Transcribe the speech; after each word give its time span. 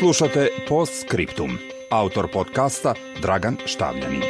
Slušate 0.00 0.48
Post 0.68 0.92
Scriptum. 1.06 1.50
Autor 1.90 2.28
podcasta 2.32 2.94
Dragan 3.22 3.56
Štavljanin. 3.66 4.22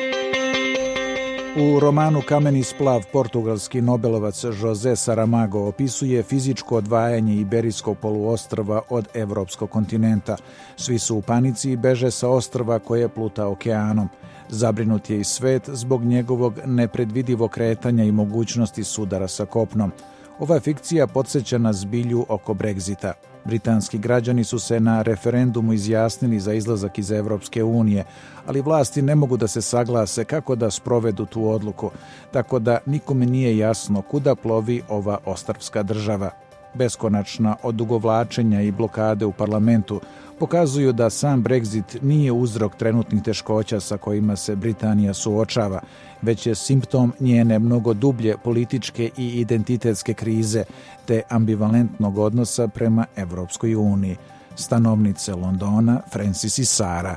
U 1.57 1.81
romanu 1.81 2.23
Kameni 2.29 2.63
splav 2.63 3.03
portugalski 3.13 3.81
nobelovac 3.81 4.45
Jose 4.45 4.97
Saramago 4.97 5.59
opisuje 5.59 6.23
fizičko 6.23 6.77
odvajanje 6.77 7.35
Iberijskog 7.35 7.99
poluostrva 7.99 8.83
od 8.89 9.09
evropskog 9.15 9.71
kontinenta. 9.71 10.37
Svi 10.77 10.99
su 10.99 11.17
u 11.17 11.23
panici 11.23 11.71
i 11.71 11.77
beže 11.77 12.11
sa 12.11 12.29
ostrva 12.29 12.79
koje 12.79 13.09
pluta 13.09 13.49
okeanom. 13.49 14.09
Zabrinut 14.49 15.11
je 15.11 15.21
i 15.21 15.25
svet 15.25 15.69
zbog 15.73 16.05
njegovog 16.05 16.55
nepredvidivog 16.67 17.51
kretanja 17.51 18.05
i 18.05 18.13
mogućnosti 18.13 18.85
sudara 18.85 19.29
sa 19.29 19.47
kopnom. 19.47 19.93
Ova 20.41 20.61
fikcija 20.61 21.07
podsjeća 21.07 21.59
na 21.59 21.73
zbilju 21.73 22.27
oko 22.29 22.55
Brexita. 22.55 23.13
Britanski 23.45 23.99
građani 23.99 24.45
su 24.45 24.59
se 24.59 24.81
na 24.81 25.03
referendumu 25.03 25.73
izjasnili 25.73 26.41
za 26.41 26.53
izlazak 26.53 26.99
iz 26.99 27.11
Europske 27.11 27.65
unije, 27.65 28.05
ali 28.47 28.61
vlasti 28.61 29.03
ne 29.03 29.15
mogu 29.15 29.37
da 29.37 29.49
se 29.49 29.63
saglase 29.63 30.25
kako 30.25 30.57
da 30.57 30.71
sprovedu 30.71 31.27
tu 31.27 31.49
odluku, 31.49 31.91
tako 32.33 32.59
da 32.59 32.79
nikome 32.87 33.27
nije 33.27 33.59
jasno 33.59 34.03
kuda 34.03 34.35
plovi 34.35 34.83
ova 34.89 35.19
ostrvska 35.25 35.83
država. 35.83 36.31
Beskonačna 36.75 37.57
odugovlačenja 37.63 38.61
i 38.63 38.71
blokade 38.71 39.27
u 39.27 39.33
parlamentu 39.33 40.01
pokazuju 40.39 40.93
da 40.93 41.11
sam 41.11 41.45
Brexit 41.45 42.03
nije 42.03 42.33
uzrok 42.33 42.77
trenutnih 42.77 43.23
teškoća 43.23 43.81
sa 43.81 43.97
kojima 43.97 44.37
se 44.37 44.57
Britanija 44.57 45.15
suočava, 45.15 45.81
već 46.23 46.47
je 46.47 46.55
simptom 46.55 47.13
njene 47.21 47.59
mnogo 47.59 47.95
dublje 47.95 48.37
političke 48.45 49.11
i 49.17 49.29
identitetske 49.41 50.15
krize 50.15 50.65
te 51.07 51.23
ambivalentnog 51.29 52.19
odnosa 52.19 52.69
prema 52.69 53.07
Evropskoj 53.17 53.75
uniji 53.75 54.17
stanovnice 54.55 55.35
Londona 55.35 56.01
Francis 56.13 56.59
i 56.59 56.65
Sara. 56.65 57.17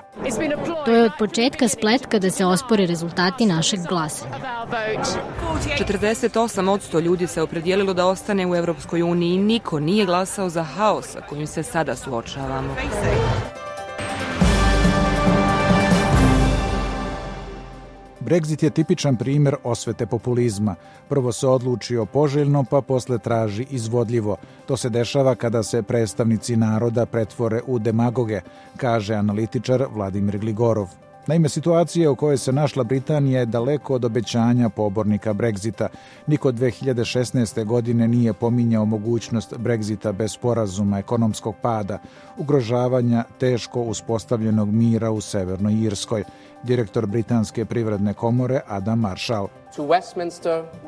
To 0.86 0.92
je 0.92 1.06
od 1.06 1.12
početka 1.20 1.68
spletka 1.68 2.20
da 2.20 2.32
se 2.32 2.46
ospore 2.46 2.86
rezultati 2.86 3.46
našeg 3.46 3.80
glasa. 3.90 4.26
48% 5.80 7.02
ljudi 7.02 7.28
se 7.28 7.42
opredijelilo 7.42 7.94
da 7.94 8.06
ostane 8.06 8.48
u 8.48 8.56
Evropskoj 8.56 9.02
uniji 9.02 9.38
niko 9.38 9.80
nije 9.80 10.06
glasao 10.06 10.50
za 10.50 10.64
haos 10.64 11.06
sa 11.06 11.22
kojim 11.22 11.48
se 11.48 11.64
sada 11.64 11.96
suočavamo. 11.96 12.76
Brexit 18.34 18.64
je 18.64 18.70
tipičan 18.70 19.16
primjer 19.16 19.56
osvete 19.64 20.06
populizma. 20.06 20.76
Prvo 21.10 21.32
se 21.32 21.48
odlučio 21.48 22.06
poželjno, 22.06 22.64
pa 22.70 22.82
posle 22.82 23.18
traži 23.18 23.66
izvodljivo. 23.70 24.38
To 24.66 24.78
se 24.78 24.90
dešava 24.90 25.36
kada 25.36 25.64
se 25.64 25.84
predstavnici 25.84 26.56
naroda 26.56 27.06
pretvore 27.06 27.62
u 27.68 27.80
demagoge, 27.80 28.42
kaže 28.78 29.14
analitičar 29.14 29.86
Vladimir 29.94 30.38
Gligorov. 30.38 30.90
Naime, 31.28 31.50
situacija 31.50 32.12
u 32.12 32.16
kojoj 32.16 32.38
se 32.38 32.52
našla 32.52 32.84
Britanija 32.84 33.40
je 33.40 33.46
daleko 33.46 33.94
od 33.94 34.06
obećanja 34.06 34.70
pobornika 34.70 35.34
Brexita. 35.34 35.88
Niko 36.28 36.52
2016. 36.52 37.66
godine 37.66 38.08
nije 38.08 38.34
pominjao 38.34 38.86
mogućnost 38.86 39.54
Brexita 39.54 40.12
bez 40.12 40.32
sporazuma 40.32 41.00
ekonomskog 41.00 41.56
pada, 41.62 42.00
ugrožavanja 42.38 43.24
teško 43.40 43.82
uspostavljenog 43.82 44.70
mira 44.70 45.12
u 45.12 45.22
Severnoj 45.22 45.74
Irskoj 45.74 46.24
direktor 46.64 47.06
Britanske 47.06 47.66
privredne 47.66 48.14
komore 48.14 48.62
Adam 48.68 49.00
Marshall. 49.00 49.63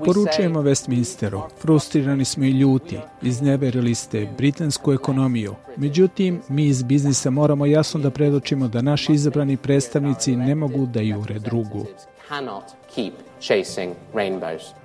Poručujemo 0.06 0.62
Westminsteru, 0.62 1.42
frustrirani 1.62 2.26
smo 2.26 2.46
i 2.46 2.50
ljuti, 2.50 2.98
izneverili 3.22 3.96
ste 3.96 4.28
britansku 4.38 4.94
ekonomiju. 4.94 5.56
Međutim, 5.78 6.42
mi 6.50 6.66
iz 6.66 6.84
biznisa 6.84 7.30
moramo 7.30 7.66
jasno 7.66 8.00
da 8.00 8.10
predočimo 8.10 8.68
da 8.68 8.82
naši 8.82 9.14
izabrani 9.14 9.58
predstavnici 9.58 10.36
ne 10.36 10.56
mogu 10.56 10.86
da 10.86 11.02
jure 11.02 11.40
drugu. 11.40 11.86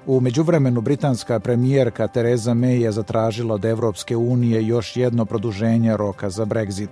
U 0.07 0.21
međuvremenu 0.21 0.81
britanska 0.81 1.41
premijerka 1.41 2.09
Tereza 2.09 2.53
May 2.53 2.83
je 2.83 2.93
zatražila 2.93 3.55
od 3.55 3.65
Evropske 3.65 4.17
unije 4.17 4.67
još 4.67 4.97
jedno 4.97 5.25
produženje 5.25 5.97
roka 5.97 6.31
za 6.31 6.45
Brexit. 6.45 6.89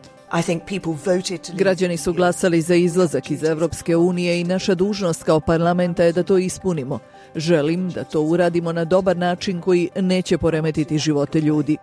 Građani 1.54 1.96
su 1.96 2.12
glasali 2.12 2.62
za 2.62 2.74
izlazak 2.74 3.30
iz 3.30 3.44
Evropske 3.44 3.96
unije 3.96 4.40
i 4.40 4.44
naša 4.44 4.74
dužnost 4.74 5.22
kao 5.22 5.40
parlamenta 5.40 6.04
je 6.04 6.12
da 6.12 6.22
to 6.22 6.38
ispunimo. 6.38 6.98
Želim 7.34 7.90
da 7.90 8.04
to 8.04 8.20
uradimo 8.20 8.72
na 8.72 8.84
dobar 8.84 9.16
način 9.16 9.60
koji 9.60 9.90
neće 9.96 10.38
poremetiti 10.38 10.98
živote 10.98 11.40
ljudi. 11.40 11.76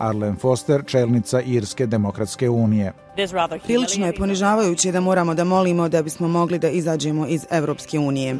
Arlen 0.00 0.36
Foster, 0.36 0.82
čelnica 0.86 1.40
Irske 1.40 1.86
demokratske 1.86 2.48
unije. 2.48 2.92
Prilično 3.64 4.06
je 4.06 4.14
ponižavajuće 4.14 4.92
da 4.92 5.00
moramo 5.00 5.34
da 5.34 5.44
molimo 5.44 5.88
da 5.88 6.02
bismo 6.02 6.28
mogli 6.28 6.58
da 6.58 6.68
izađemo 6.68 7.26
iz 7.26 7.46
Evropske 7.50 7.98
unije. 7.98 8.36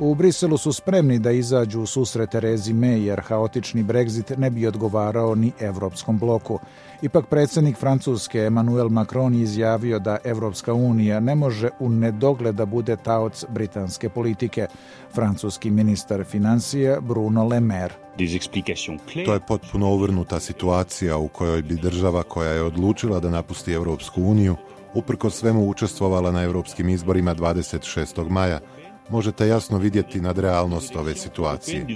U 0.00 0.14
Briselu 0.14 0.58
su 0.58 0.72
spremni 0.72 1.18
da 1.18 1.30
izađu 1.30 1.80
u 1.80 1.86
susret 1.86 2.30
Terezi 2.30 2.72
May 2.72 2.96
jer 2.96 3.20
haotični 3.20 3.82
Brexit 3.82 4.38
ne 4.38 4.50
bi 4.50 4.66
odgovarao 4.66 5.34
ni 5.34 5.52
evropskom 5.60 6.18
bloku. 6.18 6.58
Ipak 7.02 7.26
predsjednik 7.26 7.76
Francuske 7.76 8.38
Emmanuel 8.38 8.88
Macron 8.88 9.34
izjavio 9.34 9.98
da 9.98 10.18
Evropska 10.24 10.74
unija 10.74 11.20
ne 11.20 11.34
može 11.34 11.70
u 11.78 11.88
nedogled 11.88 12.54
da 12.54 12.66
bude 12.66 12.96
taoc 12.96 13.44
britanske 13.48 14.08
politike. 14.08 14.66
Francuski 15.14 15.70
ministar 15.70 16.24
financija 16.24 17.00
Bruno 17.00 17.44
Le 17.44 17.60
Maire. 17.60 17.94
To 19.24 19.32
je 19.32 19.40
potpuno 19.48 19.90
uvrnuta 19.94 20.40
situacija 20.40 21.16
u 21.16 21.28
kojoj 21.28 21.62
bi 21.62 21.74
država 21.74 22.22
koja 22.22 22.50
je 22.50 22.62
odlučila 22.62 23.20
da 23.20 23.30
napusti 23.30 23.72
Evropsku 23.72 24.22
uniju 24.22 24.56
uprko 24.94 25.30
svemu 25.30 25.68
učestvovala 25.68 26.30
na 26.30 26.42
europskim 26.42 26.88
izborima 26.88 27.34
26. 27.34 28.28
maja 28.30 28.60
možete 29.10 29.48
jasno 29.48 29.78
vidjeti 29.78 30.20
nadrealnost 30.20 30.96
ove 30.96 31.14
situacije. 31.14 31.86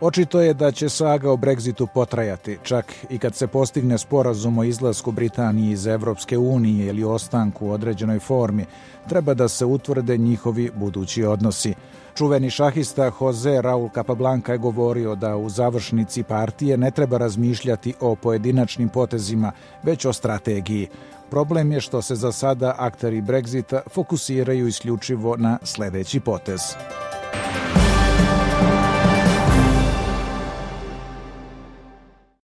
Očito 0.00 0.40
je 0.40 0.54
da 0.54 0.72
će 0.72 0.88
saga 0.88 1.30
o 1.30 1.36
Brexitu 1.36 1.86
potrajati, 1.94 2.58
čak 2.62 2.94
i 3.10 3.18
kad 3.18 3.34
se 3.34 3.46
postigne 3.46 3.98
sporazum 3.98 4.58
o 4.58 4.64
izlasku 4.64 5.12
Britanije 5.12 5.72
iz 5.72 5.86
Evropske 5.86 6.38
unije 6.38 6.86
ili 6.86 7.04
ostanku 7.04 7.66
u 7.66 7.70
određenoj 7.70 8.18
formi, 8.18 8.64
treba 9.08 9.34
da 9.34 9.48
se 9.48 9.64
utvrde 9.64 10.16
njihovi 10.16 10.70
budući 10.74 11.24
odnosi. 11.24 11.74
Čuveni 12.14 12.50
šahista 12.50 13.10
Jose 13.20 13.62
Raul 13.62 13.88
Capablanca 13.94 14.52
je 14.52 14.58
govorio 14.58 15.14
da 15.14 15.36
u 15.36 15.48
završnici 15.48 16.22
partije 16.22 16.76
ne 16.76 16.90
treba 16.90 17.18
razmišljati 17.18 17.94
o 18.00 18.14
pojedinačnim 18.14 18.88
potezima, 18.88 19.52
već 19.82 20.04
o 20.04 20.12
strategiji. 20.12 20.88
Problem 21.30 21.72
je 21.72 21.80
što 21.80 22.02
se 22.02 22.14
za 22.14 22.32
sada 22.32 22.74
akteri 22.78 23.22
Brexita 23.22 23.80
fokusiraju 23.90 24.66
isključivo 24.66 25.36
na 25.36 25.58
sledeći 25.62 26.20
potez. 26.20 26.60